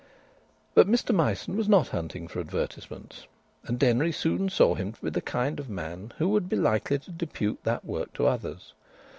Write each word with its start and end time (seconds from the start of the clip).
But 0.73 0.87
Mr 0.87 1.13
Myson 1.13 1.55
was 1.55 1.69
not 1.69 1.89
hunting 1.89 2.27
for 2.27 2.39
advertisements, 2.39 3.27
and 3.65 3.77
Denry 3.77 4.11
soon 4.11 4.49
saw 4.49 4.73
him 4.73 4.93
to 4.93 4.99
be 5.03 5.11
the 5.11 5.21
kind 5.21 5.59
of 5.59 5.69
man 5.69 6.11
who 6.17 6.27
would 6.29 6.49
be 6.49 6.55
likely 6.55 6.97
to 6.97 7.11
depute 7.11 7.59
that 7.65 7.85
work 7.85 8.11
to 8.13 8.25
others. 8.25 8.73